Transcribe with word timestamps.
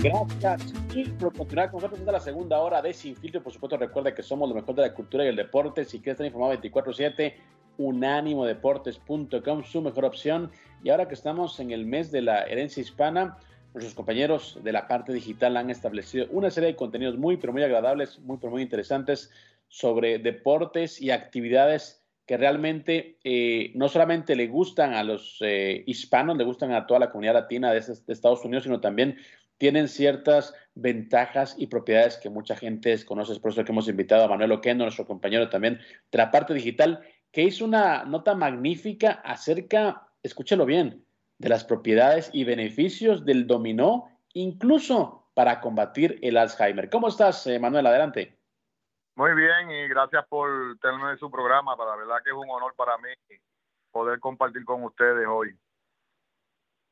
Gracias 0.00 0.72
por 1.18 1.36
continuar 1.36 1.72
con 1.72 1.82
nosotros 1.82 2.00
en 2.00 2.12
la 2.12 2.20
segunda 2.20 2.60
hora 2.60 2.80
de 2.80 2.92
Sin 2.92 3.16
Filtro. 3.16 3.42
Por 3.42 3.52
supuesto, 3.52 3.76
recuerda 3.76 4.14
que 4.14 4.22
somos 4.22 4.48
lo 4.48 4.54
mejor 4.54 4.76
de 4.76 4.82
la 4.82 4.94
cultura 4.94 5.24
y 5.24 5.26
el 5.26 5.34
deporte. 5.34 5.84
Si 5.84 5.98
quieres 5.98 6.14
estar 6.14 6.26
informado 6.26 6.54
24-7, 6.54 7.34
unánimodeportes.com, 7.78 9.64
su 9.64 9.82
mejor 9.82 10.04
opción. 10.04 10.52
Y 10.84 10.90
ahora 10.90 11.08
que 11.08 11.14
estamos 11.14 11.58
en 11.58 11.72
el 11.72 11.84
mes 11.84 12.12
de 12.12 12.22
la 12.22 12.44
herencia 12.44 12.80
hispana, 12.80 13.38
nuestros 13.74 13.94
compañeros 13.94 14.60
de 14.62 14.70
la 14.70 14.86
parte 14.86 15.12
digital 15.12 15.56
han 15.56 15.68
establecido 15.68 16.26
una 16.30 16.50
serie 16.50 16.68
de 16.68 16.76
contenidos 16.76 17.18
muy, 17.18 17.36
pero 17.36 17.52
muy 17.52 17.64
agradables, 17.64 18.20
muy, 18.20 18.38
pero 18.38 18.52
muy 18.52 18.62
interesantes 18.62 19.32
sobre 19.66 20.20
deportes 20.20 21.02
y 21.02 21.10
actividades 21.10 21.97
que 22.28 22.36
realmente 22.36 23.16
eh, 23.24 23.72
no 23.74 23.88
solamente 23.88 24.36
le 24.36 24.48
gustan 24.48 24.92
a 24.92 25.02
los 25.02 25.38
eh, 25.40 25.82
hispanos, 25.86 26.36
le 26.36 26.44
gustan 26.44 26.72
a 26.72 26.86
toda 26.86 27.00
la 27.00 27.10
comunidad 27.10 27.32
latina 27.32 27.72
de, 27.72 27.80
de 27.80 28.12
Estados 28.12 28.44
Unidos, 28.44 28.64
sino 28.64 28.80
también 28.80 29.16
tienen 29.56 29.88
ciertas 29.88 30.52
ventajas 30.74 31.54
y 31.58 31.68
propiedades 31.68 32.18
que 32.18 32.28
mucha 32.28 32.54
gente 32.54 32.90
desconoce. 32.90 33.32
Es 33.32 33.38
por 33.38 33.52
eso 33.52 33.64
que 33.64 33.72
hemos 33.72 33.88
invitado 33.88 34.24
a 34.24 34.28
Manuel 34.28 34.52
Oquendo, 34.52 34.84
nuestro 34.84 35.06
compañero 35.06 35.48
también 35.48 35.80
de 36.12 36.18
la 36.18 36.30
parte 36.30 36.52
digital, 36.52 37.00
que 37.32 37.44
hizo 37.44 37.64
una 37.64 38.04
nota 38.04 38.34
magnífica 38.34 39.22
acerca, 39.24 40.08
escúchelo 40.22 40.66
bien, 40.66 41.02
de 41.38 41.48
las 41.48 41.64
propiedades 41.64 42.28
y 42.34 42.44
beneficios 42.44 43.24
del 43.24 43.46
dominó, 43.46 44.10
incluso 44.34 45.30
para 45.32 45.60
combatir 45.62 46.18
el 46.20 46.36
Alzheimer. 46.36 46.90
¿Cómo 46.90 47.08
estás, 47.08 47.46
eh, 47.46 47.58
Manuel? 47.58 47.86
Adelante. 47.86 48.37
Muy 49.18 49.34
bien 49.34 49.68
y 49.68 49.88
gracias 49.88 50.24
por 50.28 50.78
tenerme 50.78 51.10
en 51.10 51.18
su 51.18 51.28
programa. 51.28 51.74
La 51.76 51.96
verdad 51.96 52.22
que 52.22 52.30
es 52.30 52.36
un 52.36 52.48
honor 52.48 52.72
para 52.76 52.96
mí 52.98 53.08
poder 53.90 54.20
compartir 54.20 54.64
con 54.64 54.84
ustedes 54.84 55.26
hoy. 55.26 55.56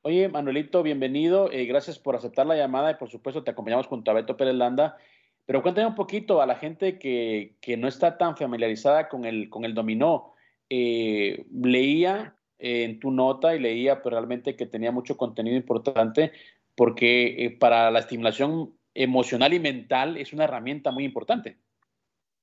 Oye, 0.03 0.29
Manuelito, 0.29 0.83
bienvenido. 0.83 1.53
Eh, 1.53 1.67
gracias 1.67 2.01
por 2.01 2.17
aceptar 2.17 2.45
la 2.45 2.57
llamada 2.57 2.91
y 2.91 2.95
por 2.95 3.09
supuesto 3.09 3.45
te 3.45 3.53
acompañamos 3.53 3.87
junto 3.87 4.11
a 4.11 4.15
Beto 4.15 4.37
Pérez 4.37 4.57
Landa. 4.57 4.97
Pero 5.45 5.63
cuéntame 5.63 5.87
un 5.87 5.95
poquito 5.95 6.43
a 6.43 6.47
la 6.47 6.57
gente 6.57 6.99
que, 6.99 7.55
que 7.61 7.77
no 7.77 7.87
está 7.87 8.19
tan 8.19 8.37
familiarizada 8.37 9.09
con 9.09 9.25
el, 9.25 9.49
con 9.49 9.65
el 9.65 9.75
dominó. 9.75 10.35
Eh, 10.69 11.47
leía 11.53 12.35
eh, 12.59 12.83
en 12.83 12.99
tu 12.99 13.13
nota 13.13 13.55
y 13.55 13.61
leía 13.61 14.03
pero 14.03 14.17
realmente 14.17 14.57
que 14.57 14.67
tenía 14.67 14.91
mucho 14.91 15.17
contenido 15.17 15.57
importante 15.57 16.33
porque 16.75 17.57
para 17.61 17.93
la 17.93 18.01
estimulación 18.01 18.77
emocional 18.95 19.55
y 19.55 19.61
mental 19.61 20.17
es 20.17 20.33
una 20.33 20.43
herramienta 20.43 20.91
muy 20.91 21.05
importante. 21.05 21.59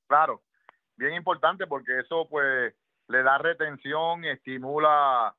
Claro, 0.07 0.41
bien 0.95 1.13
importante 1.13 1.67
porque 1.67 1.99
eso 1.99 2.27
pues 2.29 2.73
le 3.07 3.23
da 3.23 3.37
retención, 3.37 4.25
estimula, 4.25 5.35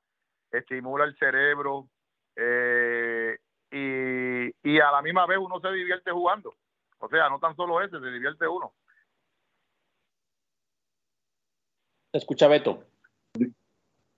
estimula 0.50 1.04
el 1.04 1.16
cerebro, 1.16 1.88
eh, 2.36 3.38
y, 3.70 4.70
y 4.70 4.80
a 4.80 4.90
la 4.90 5.02
misma 5.02 5.26
vez 5.26 5.38
uno 5.38 5.60
se 5.60 5.70
divierte 5.72 6.10
jugando. 6.10 6.54
O 6.98 7.08
sea, 7.08 7.28
no 7.28 7.38
tan 7.38 7.54
solo 7.56 7.82
ese, 7.82 7.98
se 7.98 8.10
divierte 8.10 8.46
uno. 8.46 8.74
Escucha 12.12 12.46
Beto. 12.46 12.86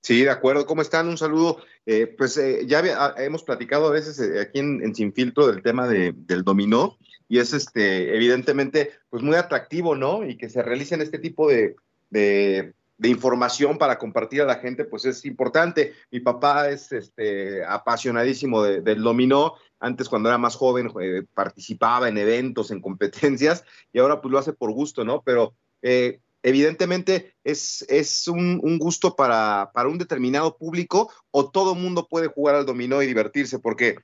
Sí, 0.06 0.22
de 0.22 0.30
acuerdo. 0.30 0.66
¿Cómo 0.66 0.82
están? 0.82 1.08
Un 1.08 1.18
saludo. 1.18 1.58
Eh, 1.84 2.06
pues 2.06 2.36
eh, 2.36 2.64
ya 2.64 2.80
ah, 2.96 3.16
hemos 3.18 3.42
platicado 3.42 3.88
a 3.88 3.90
veces 3.90 4.20
eh, 4.20 4.40
aquí 4.40 4.60
en, 4.60 4.94
Sin 4.94 5.12
Filtro 5.12 5.48
del 5.48 5.64
tema 5.64 5.88
de, 5.88 6.14
del 6.14 6.44
dominó 6.44 6.96
y 7.28 7.40
es 7.40 7.52
este 7.52 8.14
evidentemente 8.14 8.92
pues 9.10 9.24
muy 9.24 9.34
atractivo, 9.34 9.96
¿no? 9.96 10.24
Y 10.24 10.36
que 10.36 10.48
se 10.48 10.62
realicen 10.62 11.02
este 11.02 11.18
tipo 11.18 11.48
de, 11.48 11.74
de, 12.10 12.72
de 12.98 13.08
información 13.08 13.78
para 13.78 13.98
compartir 13.98 14.42
a 14.42 14.46
la 14.46 14.60
gente, 14.60 14.84
pues 14.84 15.06
es 15.06 15.24
importante. 15.24 15.94
Mi 16.12 16.20
papá 16.20 16.68
es 16.68 16.92
este, 16.92 17.64
apasionadísimo 17.64 18.62
del 18.62 19.02
dominó. 19.02 19.54
Antes, 19.80 20.08
cuando 20.08 20.28
era 20.28 20.38
más 20.38 20.54
joven, 20.54 20.88
eh, 21.02 21.24
participaba 21.34 22.08
en 22.08 22.18
eventos, 22.18 22.70
en 22.70 22.80
competencias, 22.80 23.64
y 23.92 23.98
ahora 23.98 24.20
pues 24.20 24.30
lo 24.30 24.38
hace 24.38 24.52
por 24.52 24.70
gusto, 24.70 25.04
¿no? 25.04 25.22
Pero 25.22 25.56
eh, 25.82 26.20
evidentemente 26.46 27.34
es, 27.42 27.84
es 27.88 28.28
un, 28.28 28.60
un 28.62 28.78
gusto 28.78 29.16
para, 29.16 29.72
para, 29.74 29.88
un 29.88 29.98
determinado 29.98 30.56
público 30.56 31.12
o 31.32 31.50
todo 31.50 31.74
mundo 31.74 32.06
puede 32.08 32.28
jugar 32.28 32.54
al 32.54 32.64
dominó 32.64 33.02
y 33.02 33.06
divertirse, 33.06 33.58
porque 33.58 33.98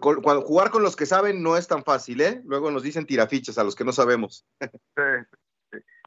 cuando, 0.00 0.42
jugar 0.42 0.70
con 0.70 0.84
los 0.84 0.94
que 0.94 1.06
saben 1.06 1.42
no 1.42 1.56
es 1.56 1.66
tan 1.66 1.82
fácil, 1.82 2.20
¿eh? 2.20 2.40
Luego 2.44 2.70
nos 2.70 2.84
dicen 2.84 3.04
tirafichas 3.04 3.58
a 3.58 3.64
los 3.64 3.74
que 3.74 3.84
no 3.84 3.92
sabemos. 3.92 4.46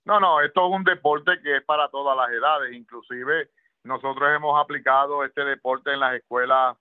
No, 0.03 0.19
no, 0.19 0.41
esto 0.41 0.65
es 0.65 0.73
un 0.73 0.83
deporte 0.83 1.33
que 1.43 1.57
es 1.57 1.63
para 1.63 1.87
todas 1.89 2.17
las 2.17 2.31
edades, 2.31 2.73
inclusive 2.73 3.49
nosotros 3.83 4.29
hemos 4.35 4.59
aplicado 4.59 5.25
este 5.25 5.43
deporte 5.43 5.93
en 5.93 5.99
las 5.99 6.15
escuelas 6.15 6.77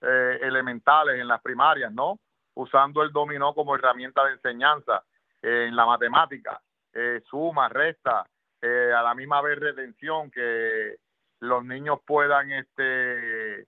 eh, 0.00 0.38
elementales, 0.42 1.20
en 1.20 1.26
las 1.26 1.42
primarias, 1.42 1.92
¿no? 1.92 2.20
Usando 2.54 3.02
el 3.02 3.10
dominó 3.10 3.52
como 3.52 3.74
herramienta 3.74 4.24
de 4.24 4.32
enseñanza 4.32 5.04
eh, 5.42 5.66
en 5.68 5.74
la 5.74 5.86
matemática, 5.86 6.62
eh, 6.92 7.20
suma, 7.28 7.68
resta, 7.68 8.24
eh, 8.66 8.92
a 8.96 9.02
la 9.02 9.14
misma 9.14 9.42
vez 9.42 9.58
retención, 9.58 10.30
que 10.30 10.96
los 11.40 11.64
niños 11.64 11.98
puedan 12.06 12.50
este, 12.50 13.66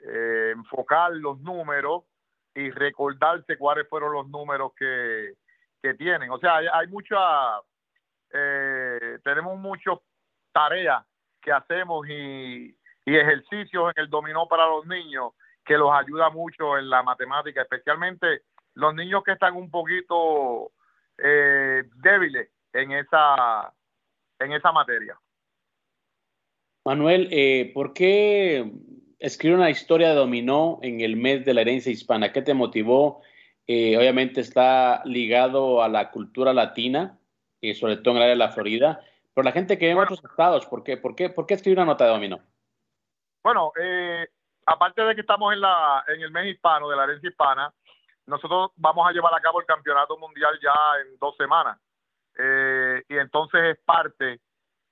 eh, 0.00 0.50
enfocar 0.50 1.12
los 1.12 1.38
números 1.40 2.02
y 2.52 2.70
recordarse 2.70 3.56
cuáles 3.56 3.88
fueron 3.88 4.12
los 4.12 4.28
números 4.28 4.72
que, 4.76 5.34
que 5.80 5.94
tienen. 5.94 6.30
O 6.30 6.38
sea, 6.38 6.56
hay, 6.56 6.66
hay 6.72 6.88
mucha 6.88 7.60
eh, 8.32 9.18
tenemos 9.22 9.56
muchas 9.58 9.98
tareas 10.50 11.04
que 11.40 11.52
hacemos 11.52 12.04
y, 12.08 12.76
y, 13.04 13.16
ejercicios 13.16 13.92
en 13.94 14.02
el 14.02 14.10
dominó 14.10 14.48
para 14.48 14.66
los 14.66 14.84
niños 14.86 15.32
que 15.64 15.78
los 15.78 15.92
ayuda 15.92 16.30
mucho 16.30 16.76
en 16.76 16.90
la 16.90 17.04
matemática, 17.04 17.62
especialmente 17.62 18.42
los 18.74 18.92
niños 18.96 19.22
que 19.22 19.32
están 19.32 19.54
un 19.54 19.70
poquito 19.70 20.72
eh, 21.18 21.84
débiles 22.02 22.50
en 22.72 22.90
esa, 22.90 23.72
en 24.44 24.52
esa 24.52 24.72
materia. 24.72 25.18
Manuel, 26.84 27.28
eh, 27.30 27.70
¿por 27.72 27.94
qué 27.94 28.70
escribir 29.18 29.56
una 29.56 29.70
historia 29.70 30.10
de 30.10 30.14
dominó 30.14 30.78
en 30.82 31.00
el 31.00 31.16
mes 31.16 31.44
de 31.44 31.54
la 31.54 31.62
herencia 31.62 31.90
hispana? 31.90 32.32
¿Qué 32.32 32.42
te 32.42 32.52
motivó? 32.52 33.22
Eh, 33.66 33.96
obviamente 33.96 34.42
está 34.42 35.02
ligado 35.06 35.82
a 35.82 35.88
la 35.88 36.10
cultura 36.10 36.52
latina, 36.52 37.18
y 37.60 37.74
sobre 37.74 37.96
todo 37.96 38.10
en 38.10 38.16
el 38.18 38.22
área 38.24 38.34
de 38.34 38.38
la 38.38 38.52
Florida. 38.52 39.00
Pero 39.34 39.44
la 39.44 39.52
gente 39.52 39.78
que 39.78 39.86
vive 39.86 39.98
en 39.98 40.04
otros 40.04 40.22
estados, 40.22 40.66
¿por 40.66 40.84
qué, 40.84 40.96
por, 40.96 41.16
qué, 41.16 41.30
¿por 41.30 41.46
qué 41.46 41.54
escribir 41.54 41.78
una 41.78 41.86
nota 41.86 42.04
de 42.04 42.10
dominó? 42.10 42.40
Bueno, 43.42 43.72
eh, 43.80 44.28
aparte 44.66 45.02
de 45.02 45.14
que 45.14 45.22
estamos 45.22 45.52
en, 45.52 45.60
la, 45.60 46.04
en 46.06 46.20
el 46.20 46.30
mes 46.30 46.54
hispano, 46.54 46.88
de 46.88 46.96
la 46.96 47.04
herencia 47.04 47.30
hispana, 47.30 47.72
nosotros 48.26 48.70
vamos 48.76 49.08
a 49.08 49.12
llevar 49.12 49.34
a 49.34 49.40
cabo 49.40 49.60
el 49.60 49.66
campeonato 49.66 50.18
mundial 50.18 50.58
ya 50.62 50.74
en 51.00 51.18
dos 51.18 51.36
semanas. 51.36 51.78
Y 53.08 53.18
entonces 53.18 53.60
es 53.76 53.84
parte, 53.84 54.40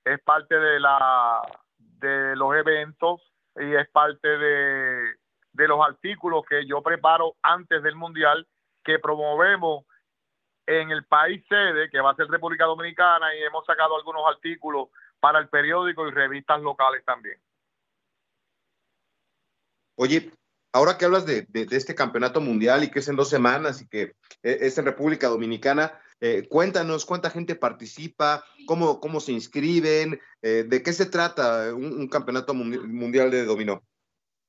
es 0.05 0.21
parte 0.21 0.55
de, 0.55 0.79
la, 0.79 1.41
de 1.77 2.35
los 2.35 2.55
eventos 2.55 3.21
y 3.55 3.73
es 3.73 3.89
parte 3.89 4.27
de, 4.27 5.15
de 5.53 5.67
los 5.67 5.79
artículos 5.85 6.43
que 6.47 6.65
yo 6.65 6.81
preparo 6.81 7.35
antes 7.41 7.81
del 7.83 7.95
mundial 7.95 8.47
que 8.83 8.99
promovemos 8.99 9.85
en 10.65 10.91
el 10.91 11.05
país 11.05 11.43
sede, 11.47 11.89
que 11.89 11.99
va 11.99 12.11
a 12.11 12.15
ser 12.15 12.27
República 12.27 12.65
Dominicana, 12.65 13.35
y 13.35 13.43
hemos 13.43 13.65
sacado 13.65 13.97
algunos 13.97 14.23
artículos 14.27 14.89
para 15.19 15.39
el 15.39 15.49
periódico 15.49 16.07
y 16.07 16.11
revistas 16.11 16.61
locales 16.61 17.03
también. 17.05 17.37
Oye, 19.95 20.31
ahora 20.73 20.97
que 20.97 21.05
hablas 21.05 21.25
de, 21.25 21.45
de, 21.49 21.65
de 21.65 21.77
este 21.77 21.95
campeonato 21.95 22.41
mundial 22.41 22.83
y 22.83 22.91
que 22.91 22.99
es 22.99 23.07
en 23.07 23.15
dos 23.15 23.29
semanas 23.29 23.81
y 23.81 23.87
que 23.87 24.01
eh, 24.41 24.57
es 24.61 24.77
en 24.77 24.85
República 24.85 25.27
Dominicana, 25.27 25.99
eh, 26.25 26.47
cuéntanos 26.47 27.05
cuánta 27.05 27.29
gente 27.29 27.53
participa, 27.53 28.45
cómo, 28.65 29.01
cómo 29.01 29.19
se 29.19 29.33
inscriben, 29.33 30.21
eh, 30.41 30.63
de 30.65 30.81
qué 30.81 30.93
se 30.93 31.05
trata 31.05 31.75
un, 31.75 32.07
campeonato 32.07 32.53
mundial 32.53 33.29
de 33.29 33.43
dominó. 33.43 33.81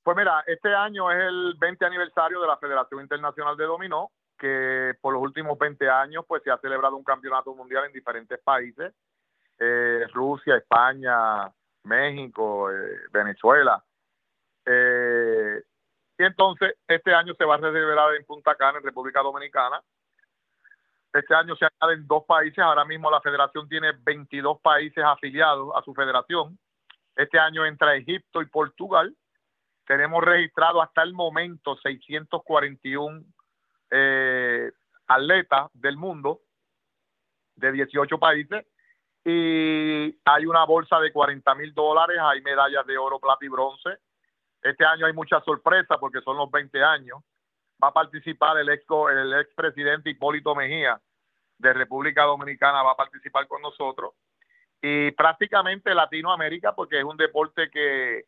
Pues 0.04 0.16
mira, 0.16 0.44
este 0.46 0.72
año 0.72 1.10
es 1.10 1.18
el 1.18 1.56
20 1.58 1.84
aniversario 1.84 2.40
de 2.40 2.46
la 2.46 2.58
Federación 2.58 3.00
Internacional 3.00 3.56
de 3.56 3.64
Dominó 3.64 4.12
que 4.38 4.92
por 5.00 5.14
los 5.14 5.22
últimos 5.22 5.58
20 5.58 5.90
años 5.90 6.24
pues 6.28 6.44
se 6.44 6.52
ha 6.52 6.58
celebrado 6.58 6.96
un 6.96 7.02
campeonato 7.02 7.52
mundial 7.56 7.86
en 7.86 7.92
diferentes 7.92 8.38
países, 8.38 8.94
eh, 9.58 10.06
Rusia, 10.12 10.54
España, 10.54 11.50
México, 11.82 12.68
Venezuela. 13.10 13.82
Y 14.64 16.22
entonces 16.22 16.76
este 16.86 17.12
año 17.12 17.34
se 17.34 17.44
va 17.44 17.56
a 17.56 17.58
celebrar 17.58 18.14
en 18.14 18.24
Punta 18.24 18.54
Cana, 18.54 18.78
en 18.78 18.84
República 18.84 19.22
Dominicana. 19.22 19.82
Este 21.14 21.32
año 21.32 21.54
se 21.54 21.66
añaden 21.80 22.08
dos 22.08 22.24
países. 22.24 22.58
Ahora 22.58 22.84
mismo 22.84 23.08
la 23.08 23.20
federación 23.20 23.68
tiene 23.68 23.92
22 23.92 24.60
países 24.60 25.02
afiliados 25.04 25.70
a 25.76 25.82
su 25.82 25.94
federación. 25.94 26.58
Este 27.14 27.38
año 27.38 27.64
entra 27.64 27.94
Egipto 27.94 28.42
y 28.42 28.46
Portugal. 28.46 29.16
Tenemos 29.86 30.24
registrado 30.24 30.82
hasta 30.82 31.02
el 31.02 31.12
momento 31.12 31.76
641 31.76 33.22
eh, 33.90 34.72
atletas 35.06 35.70
del 35.74 35.96
mundo 35.96 36.40
de 37.54 37.70
18 37.70 38.18
países 38.18 38.66
y 39.24 40.18
hay 40.24 40.46
una 40.46 40.64
bolsa 40.64 40.98
de 40.98 41.12
40 41.12 41.54
mil 41.54 41.72
dólares, 41.74 42.18
hay 42.20 42.42
medallas 42.42 42.84
de 42.86 42.98
oro, 42.98 43.20
plata 43.20 43.44
y 43.44 43.48
bronce. 43.48 43.98
Este 44.60 44.84
año 44.84 45.06
hay 45.06 45.12
mucha 45.12 45.40
sorpresa 45.42 45.96
porque 45.98 46.22
son 46.22 46.38
los 46.38 46.50
20 46.50 46.82
años. 46.82 47.18
Va 47.82 47.88
a 47.88 47.92
participar 47.92 48.58
el 48.58 48.68
ex, 48.68 48.84
el 49.10 49.34
ex 49.40 49.54
presidente 49.54 50.10
Hipólito 50.10 50.54
Mejía 50.54 51.00
de 51.58 51.72
República 51.72 52.24
Dominicana, 52.24 52.82
va 52.82 52.92
a 52.92 52.96
participar 52.96 53.46
con 53.46 53.62
nosotros. 53.62 54.14
Y 54.80 55.12
prácticamente 55.12 55.94
Latinoamérica, 55.94 56.74
porque 56.74 56.98
es 56.98 57.04
un 57.04 57.16
deporte 57.16 57.70
que, 57.70 58.26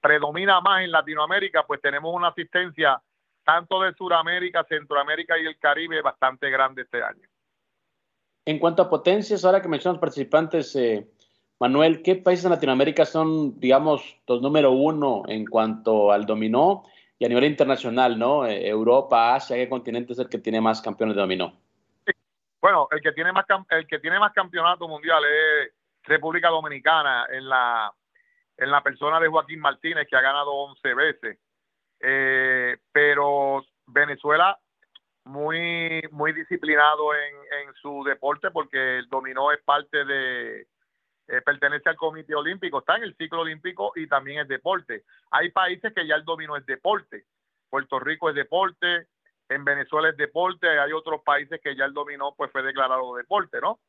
predomina 0.00 0.60
más 0.60 0.82
en 0.82 0.90
Latinoamérica, 0.90 1.64
pues 1.66 1.80
tenemos 1.80 2.14
una 2.14 2.28
asistencia 2.28 3.00
tanto 3.44 3.80
de 3.82 3.94
Sudamérica, 3.94 4.64
Centroamérica 4.64 5.38
y 5.38 5.46
el 5.46 5.58
Caribe 5.58 6.02
bastante 6.02 6.50
grande 6.50 6.82
este 6.82 7.02
año. 7.02 7.28
En 8.44 8.58
cuanto 8.58 8.82
a 8.82 8.90
potencias, 8.90 9.44
ahora 9.44 9.62
que 9.62 9.68
mencionas 9.68 10.00
participantes, 10.00 10.74
eh, 10.76 11.08
Manuel, 11.60 12.02
¿qué 12.02 12.16
países 12.16 12.44
en 12.44 12.50
Latinoamérica 12.50 13.06
son, 13.06 13.58
digamos, 13.60 14.18
los 14.26 14.42
número 14.42 14.72
uno 14.72 15.22
en 15.28 15.46
cuanto 15.46 16.10
al 16.10 16.26
dominó 16.26 16.84
y 17.18 17.24
a 17.24 17.28
nivel 17.28 17.44
internacional, 17.44 18.18
¿no? 18.18 18.46
Eh, 18.46 18.68
Europa, 18.68 19.34
Asia, 19.34 19.56
¿qué 19.56 19.68
continente 19.68 20.12
es 20.12 20.18
el 20.18 20.28
que 20.28 20.38
tiene 20.38 20.60
más 20.60 20.82
campeones 20.82 21.14
de 21.14 21.22
dominó? 21.22 21.56
Bueno, 22.60 22.88
el 22.90 23.00
que 23.00 23.12
tiene 23.12 23.30
más 23.32 23.44
el 23.70 23.86
que 23.86 23.98
tiene 23.98 24.18
más 24.18 24.32
campeonatos 24.32 24.88
mundiales 24.88 25.30
es 25.30 25.72
República 26.02 26.48
Dominicana 26.48 27.26
en 27.30 27.48
la 27.48 27.92
en 28.56 28.70
la 28.70 28.82
persona 28.82 29.20
de 29.20 29.28
Joaquín 29.28 29.60
Martínez 29.60 30.06
que 30.08 30.16
ha 30.16 30.20
ganado 30.20 30.50
11 30.50 30.94
veces. 30.94 31.38
Eh, 32.00 32.76
pero 32.92 33.64
Venezuela 33.86 34.58
muy, 35.24 36.02
muy 36.10 36.32
disciplinado 36.32 37.14
en, 37.14 37.68
en 37.68 37.74
su 37.74 38.04
deporte 38.04 38.50
porque 38.50 38.98
el 38.98 39.08
dominó 39.08 39.52
es 39.52 39.62
parte 39.62 40.04
de, 40.04 40.66
eh, 41.28 41.40
pertenece 41.42 41.88
al 41.88 41.96
Comité 41.96 42.34
Olímpico, 42.34 42.80
está 42.80 42.96
en 42.96 43.04
el 43.04 43.16
ciclo 43.16 43.40
olímpico 43.40 43.92
y 43.96 44.06
también 44.06 44.40
es 44.40 44.48
deporte. 44.48 45.04
Hay 45.30 45.50
países 45.50 45.92
que 45.94 46.06
ya 46.06 46.16
el 46.16 46.24
dominó 46.24 46.56
es 46.56 46.66
deporte. 46.66 47.24
Puerto 47.70 47.98
Rico 47.98 48.28
es 48.28 48.34
deporte, 48.34 49.08
en 49.48 49.64
Venezuela 49.64 50.10
es 50.10 50.16
deporte, 50.16 50.68
hay 50.68 50.92
otros 50.92 51.22
países 51.22 51.60
que 51.62 51.76
ya 51.76 51.84
el 51.84 51.92
dominó 51.92 52.34
pues 52.36 52.50
fue 52.50 52.62
declarado 52.62 53.16
deporte, 53.16 53.60
¿no? 53.60 53.80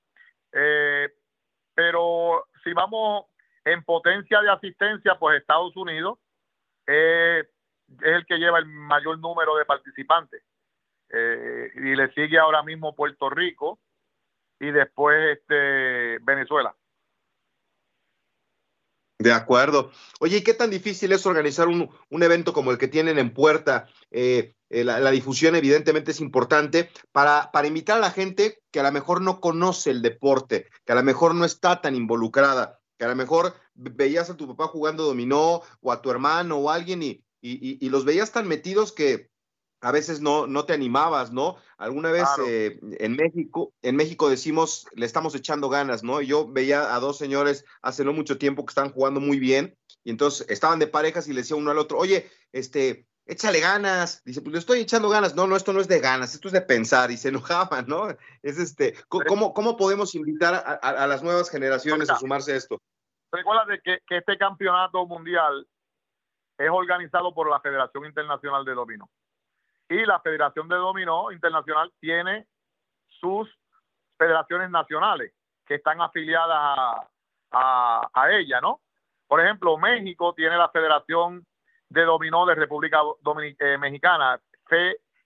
Eh, 0.51 1.13
pero 1.73 2.45
si 2.63 2.73
vamos 2.73 3.25
en 3.63 3.83
potencia 3.83 4.41
de 4.41 4.49
asistencia, 4.49 5.15
pues 5.19 5.39
Estados 5.39 5.75
Unidos 5.75 6.19
eh, 6.87 7.43
es 8.01 8.15
el 8.15 8.25
que 8.25 8.37
lleva 8.37 8.59
el 8.59 8.65
mayor 8.65 9.19
número 9.19 9.55
de 9.55 9.65
participantes. 9.65 10.43
Eh, 11.09 11.71
y 11.75 11.95
le 11.95 12.11
sigue 12.13 12.39
ahora 12.39 12.63
mismo 12.63 12.95
Puerto 12.95 13.29
Rico 13.29 13.79
y 14.59 14.71
después 14.71 15.37
este 15.37 16.17
Venezuela. 16.21 16.75
De 19.25 19.33
acuerdo. 19.33 19.89
Oye, 20.19 20.37
¿y 20.37 20.43
qué 20.43 20.53
tan 20.53 20.69
difícil 20.69 21.11
es 21.11 21.25
organizar 21.25 21.67
un, 21.67 21.89
un 22.11 22.21
evento 22.21 22.53
como 22.53 22.69
el 22.69 22.77
que 22.77 22.87
tienen 22.87 23.17
en 23.17 23.33
Puerta? 23.33 23.87
Eh, 24.11 24.53
eh, 24.69 24.83
la, 24.83 24.99
la, 24.99 25.09
difusión 25.09 25.55
evidentemente 25.55 26.11
es 26.11 26.19
importante 26.19 26.91
para, 27.11 27.49
para 27.51 27.65
invitar 27.65 27.97
a 27.97 28.01
la 28.01 28.11
gente 28.11 28.61
que 28.69 28.81
a 28.81 28.83
lo 28.83 28.91
mejor 28.91 29.21
no 29.21 29.41
conoce 29.41 29.89
el 29.89 30.03
deporte, 30.03 30.69
que 30.85 30.91
a 30.91 30.95
lo 30.95 31.01
mejor 31.01 31.33
no 31.33 31.43
está 31.43 31.81
tan 31.81 31.95
involucrada, 31.95 32.79
que 32.99 33.05
a 33.05 33.07
lo 33.07 33.15
mejor 33.15 33.55
veías 33.73 34.29
a 34.29 34.37
tu 34.37 34.47
papá 34.47 34.67
jugando 34.67 35.05
dominó 35.05 35.63
o 35.81 35.91
a 35.91 36.03
tu 36.03 36.11
hermano 36.11 36.57
o 36.57 36.69
alguien 36.69 37.01
y, 37.01 37.25
y, 37.41 37.83
y 37.83 37.89
los 37.89 38.05
veías 38.05 38.31
tan 38.31 38.47
metidos 38.47 38.91
que, 38.91 39.31
a 39.81 39.91
veces 39.91 40.21
no, 40.21 40.47
no 40.47 40.65
te 40.65 40.73
animabas, 40.73 41.31
¿no? 41.31 41.57
Alguna 41.77 42.11
vez 42.11 42.23
claro. 42.23 42.45
eh, 42.47 42.79
en 42.99 43.15
México, 43.15 43.73
en 43.81 43.95
México 43.95 44.29
decimos, 44.29 44.87
le 44.93 45.05
estamos 45.05 45.35
echando 45.35 45.69
ganas, 45.69 46.03
¿no? 46.03 46.21
Y 46.21 46.27
yo 46.27 46.47
veía 46.51 46.95
a 46.95 46.99
dos 46.99 47.17
señores 47.17 47.65
hace 47.81 48.03
no 48.03 48.13
mucho 48.13 48.37
tiempo 48.37 48.65
que 48.65 48.71
estaban 48.71 48.91
jugando 48.91 49.19
muy 49.19 49.39
bien 49.39 49.77
y 50.03 50.11
entonces 50.11 50.47
estaban 50.49 50.79
de 50.79 50.87
parejas 50.87 51.27
y 51.27 51.33
le 51.33 51.41
decía 51.41 51.57
uno 51.57 51.71
al 51.71 51.77
otro, 51.77 51.97
oye, 51.97 52.29
este, 52.51 53.07
échale 53.25 53.59
ganas. 53.59 54.23
Dice, 54.23 54.41
pues 54.41 54.53
le 54.53 54.59
estoy 54.59 54.79
echando 54.79 55.09
ganas. 55.09 55.35
No, 55.35 55.47
no, 55.47 55.55
esto 55.55 55.73
no 55.73 55.81
es 55.81 55.87
de 55.87 55.99
ganas, 55.99 56.33
esto 56.33 56.47
es 56.47 56.53
de 56.53 56.61
pensar. 56.61 57.11
Y 57.11 57.17
se 57.17 57.29
enojaban, 57.69 57.85
¿no? 57.87 58.09
Es 58.41 58.57
este, 58.57 58.95
¿cómo, 59.07 59.53
cómo 59.53 59.77
podemos 59.77 60.15
invitar 60.15 60.53
a, 60.53 60.57
a, 60.59 61.03
a 61.03 61.07
las 61.07 61.23
nuevas 61.23 61.49
generaciones 61.49 62.09
a 62.09 62.17
sumarse 62.17 62.53
a 62.53 62.55
esto? 62.55 62.81
Recuerda 63.31 63.65
que, 63.83 63.99
que 64.07 64.17
este 64.17 64.37
campeonato 64.37 65.05
mundial 65.05 65.67
es 66.57 66.69
organizado 66.69 67.33
por 67.33 67.49
la 67.49 67.59
Federación 67.59 68.05
Internacional 68.05 68.63
de 68.63 68.73
Dominó 68.73 69.09
y 69.89 70.05
la 70.05 70.19
Federación 70.19 70.67
de 70.67 70.75
Dominó 70.75 71.31
Internacional 71.31 71.91
tiene 71.99 72.47
sus 73.07 73.49
federaciones 74.17 74.69
nacionales 74.69 75.33
que 75.65 75.75
están 75.75 76.01
afiliadas 76.01 76.57
a, 77.51 78.09
a, 78.13 78.31
ella, 78.31 78.61
¿no? 78.61 78.81
Por 79.27 79.41
ejemplo, 79.41 79.77
México 79.77 80.33
tiene 80.33 80.57
la 80.57 80.69
Federación 80.69 81.45
de 81.89 82.03
Dominó 82.03 82.45
de 82.45 82.55
República 82.55 82.99
Domin 83.21 83.55
eh, 83.59 83.77
Mexicana, 83.77 84.39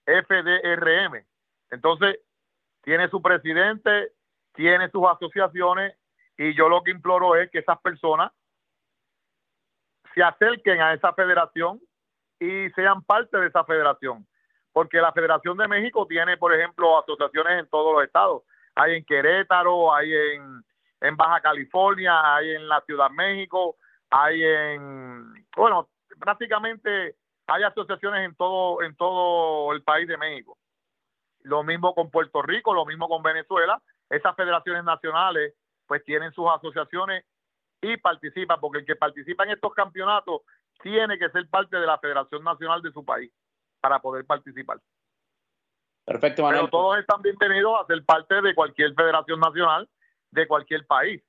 FDRM. 0.06 1.26
Entonces, 1.72 2.20
tiene 2.82 3.10
su 3.10 3.22
presidente, 3.22 4.14
tiene 4.54 4.90
sus 4.90 5.06
asociaciones 5.08 5.98
y 6.38 6.54
yo 6.56 6.70
lo 6.70 6.84
que 6.84 6.92
imploro 6.92 7.36
es 7.36 7.50
que 7.52 7.60
esas 7.60 7.80
personas 7.82 8.32
se 10.14 10.24
acerquen 10.24 10.82
a 10.82 10.94
esa 10.94 11.14
federación 11.14 11.80
y 12.40 12.70
sean 12.72 13.04
parte 13.04 13.38
de 13.38 13.48
esa 13.48 13.64
federación 13.66 14.26
porque 14.74 14.98
la 14.98 15.12
Federación 15.12 15.57
de 15.57 15.68
México 15.68 16.06
tiene, 16.07 16.38
por 16.38 16.54
ejemplo, 16.54 17.00
asociaciones 17.00 17.60
en 17.60 17.68
todos 17.69 17.95
los 17.95 18.04
estados. 18.04 18.44
Hay 18.75 18.95
en 18.95 19.06
Querétaro, 19.06 19.94
hay 19.94 20.13
en, 20.13 20.63
en 21.01 21.18
Baja 21.18 21.42
California, 21.42 22.36
hay 22.36 22.51
en 22.51 22.68
la 22.68 22.81
Ciudad 22.81 23.10
de 23.10 23.16
México, 23.16 23.77
hay 24.10 24.44
en, 24.44 25.45
bueno, 25.56 25.89
prácticamente 26.19 27.16
hay 27.48 27.63
asociaciones 27.63 28.25
en 28.25 28.36
todo, 28.36 28.83
en 28.83 28.95
todo 28.95 29.74
el 29.74 29.83
país 29.83 30.07
de 30.07 30.18
México. 30.18 30.57
Lo 31.42 31.63
mismo 31.63 31.95
con 31.95 32.12
Puerto 32.12 32.42
Rico, 32.42 32.74
lo 32.74 32.86
mismo 32.86 33.07
con 33.07 33.24
Venezuela. 33.24 33.81
Esas 34.10 34.36
federaciones 34.36 34.83
nacionales 34.83 35.54
pues 35.88 36.04
tienen 36.04 36.31
sus 36.33 36.47
asociaciones 36.49 37.26
y 37.81 37.97
participan, 37.97 38.59
porque 38.59 38.80
el 38.80 38.85
que 38.85 38.95
participa 38.95 39.45
en 39.45 39.52
estos 39.52 39.73
campeonatos 39.73 40.42
tiene 40.83 41.18
que 41.18 41.30
ser 41.30 41.49
parte 41.49 41.78
de 41.78 41.88
la 41.88 41.97
Federación 41.97 42.44
Nacional 42.44 42.81
de 42.81 42.92
su 42.92 43.04
país 43.04 43.31
para 43.80 44.00
poder 44.00 44.26
participar. 44.26 44.80
Perfecto, 46.06 46.44
Manuel. 46.44 46.62
Pero 46.62 46.71
todos 46.71 47.00
están 47.00 47.21
bienvenidos 47.21 47.80
a 47.80 47.86
ser 47.86 48.04
parte 48.04 48.42
de 48.42 48.56
cualquier 48.56 48.94
federación 48.94 49.40
nacional 49.40 49.88
de 50.31 50.48
cualquier 50.48 50.86
país, 50.86 51.21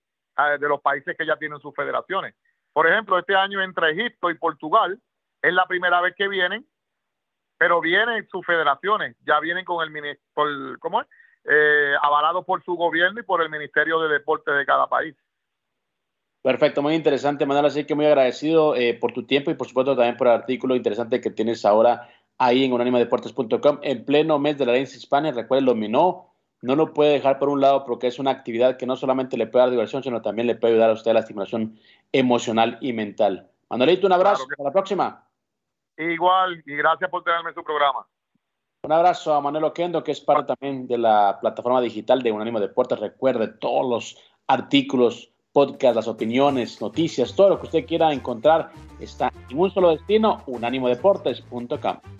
de 0.59 0.69
los 0.69 0.81
países 0.81 1.17
que 1.17 1.27
ya 1.27 1.37
tienen 1.37 1.61
sus 1.61 1.75
federaciones. 1.75 2.35
Por 2.73 2.87
ejemplo, 2.87 3.19
este 3.19 3.35
año 3.35 3.63
entre 3.63 3.91
Egipto 3.91 4.31
y 4.31 4.39
Portugal 4.39 4.99
es 5.43 5.53
la 5.53 5.67
primera 5.67 6.01
vez 6.01 6.15
que 6.17 6.29
vienen, 6.29 6.67
pero 7.59 7.81
vienen 7.81 8.27
sus 8.29 8.45
federaciones, 8.47 9.17
ya 9.27 9.41
vienen 9.41 9.65
con 9.65 9.87
el 9.87 10.19
por, 10.33 10.79
¿cómo 10.79 11.03
es? 11.03 11.09
Eh, 11.45 11.95
avalados 12.03 12.45
por 12.45 12.63
su 12.65 12.75
gobierno 12.75 13.21
y 13.21 13.23
por 13.23 13.43
el 13.43 13.51
Ministerio 13.51 14.01
de 14.01 14.09
Deporte 14.09 14.51
de 14.51 14.67
cada 14.67 14.87
país. 14.87 15.17
Perfecto, 16.43 16.81
muy 16.81 16.95
interesante, 16.95 17.45
Manuel. 17.45 17.67
Así 17.67 17.85
que 17.85 17.95
muy 17.95 18.07
agradecido 18.07 18.75
eh, 18.75 18.97
por 18.99 19.13
tu 19.13 19.27
tiempo 19.27 19.51
y 19.51 19.55
por 19.55 19.67
supuesto 19.67 19.95
también 19.95 20.17
por 20.17 20.27
el 20.27 20.35
artículo 20.35 20.75
interesante 20.75 21.21
que 21.21 21.31
tienes 21.31 21.65
ahora 21.67 22.09
ahí 22.41 22.65
en 22.65 22.73
unanimadeportes.com 22.73 23.81
en 23.83 24.05
pleno 24.05 24.39
mes 24.39 24.57
de 24.57 24.65
la 24.65 24.73
herencia 24.73 24.97
hispana. 24.97 25.31
Recuerden, 25.31 25.67
dominó, 25.67 26.33
no 26.63 26.75
lo 26.75 26.95
puede 26.95 27.13
dejar 27.13 27.39
por 27.39 27.51
un 27.51 27.61
lado 27.61 27.85
porque 27.85 28.07
es 28.07 28.19
una 28.19 28.31
actividad 28.31 28.79
que 28.79 28.87
no 28.87 28.97
solamente 28.97 29.37
le 29.37 29.47
puede 29.47 29.65
dar 29.65 29.71
diversión, 29.71 30.03
sino 30.03 30.23
también 30.23 30.47
le 30.47 30.55
puede 30.55 30.73
ayudar 30.73 30.91
a 30.91 30.95
usted 30.95 31.11
a 31.11 31.15
la 31.15 31.21
estimulación 31.21 31.79
emocional 32.13 32.79
y 32.81 32.95
mental. 32.95 33.51
Manuelito, 33.69 34.07
un 34.07 34.15
abrazo. 34.15 34.47
Claro 34.47 34.53
Hasta 34.53 34.65
la 34.65 34.73
próxima. 34.73 35.27
Igual, 35.99 36.63
y 36.65 36.77
gracias 36.77 37.11
por 37.11 37.23
tenerme 37.23 37.51
en 37.51 37.55
su 37.55 37.63
programa. 37.63 38.07
Un 38.85 38.93
abrazo 38.93 39.35
a 39.35 39.43
Manuel 39.43 39.65
Oquendo, 39.65 40.03
que 40.03 40.13
es 40.13 40.21
parte 40.23 40.55
también 40.55 40.89
de 40.89 40.97
la 40.97 41.37
plataforma 41.43 41.83
digital 41.83 42.23
de 42.23 42.33
Unánimo 42.33 42.59
Deportes. 42.59 42.99
Recuerde 42.99 43.49
todos 43.49 43.87
los 43.87 44.17
artículos, 44.47 45.31
podcasts, 45.53 45.97
las 45.97 46.09
opiniones, 46.09 46.81
noticias, 46.81 47.37
todo 47.37 47.51
lo 47.51 47.61
que 47.61 47.67
usted 47.67 47.85
quiera 47.85 48.11
encontrar 48.15 48.73
está 48.99 49.31
en 49.51 49.59
un 49.59 49.71
solo 49.71 49.91
destino, 49.91 50.43
unánimodeportes.com. 50.47 52.20